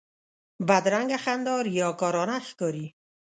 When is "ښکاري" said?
2.47-2.87